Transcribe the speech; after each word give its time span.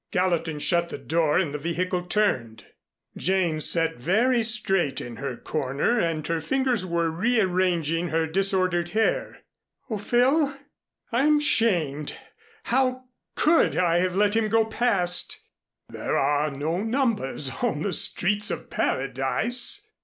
Gallatin 0.09 0.57
shut 0.57 0.89
the 0.89 0.97
door 0.97 1.37
and 1.37 1.53
the 1.53 1.59
vehicle 1.59 2.01
turned. 2.07 2.65
Jane 3.15 3.59
sat 3.59 3.97
very 3.99 4.41
straight 4.41 4.99
in 4.99 5.17
her 5.17 5.37
corner 5.37 5.99
and 5.99 6.25
her 6.25 6.41
fingers 6.41 6.83
were 6.83 7.11
rearranging 7.11 8.07
her 8.07 8.25
disordered 8.25 8.89
hair. 8.97 9.43
"Oh, 9.91 9.99
Phil, 9.99 10.57
I'm 11.11 11.39
shamed. 11.39 12.15
How 12.63 13.03
could 13.35 13.75
I 13.77 13.99
have 13.99 14.15
let 14.15 14.35
him 14.35 14.49
go 14.49 14.65
past" 14.65 15.37
"There 15.93 16.17
are 16.17 16.49
no 16.49 16.81
numbers 16.81 17.51
on 17.61 17.83
the 17.83 17.93
streets 17.93 18.49
of 18.49 18.71
Paradise." 18.71 19.85